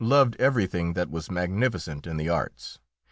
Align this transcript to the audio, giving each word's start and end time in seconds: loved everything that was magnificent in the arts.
loved 0.03 0.35
everything 0.39 0.93
that 0.93 1.11
was 1.11 1.29
magnificent 1.29 2.07
in 2.07 2.17
the 2.17 2.27
arts. 2.27 2.79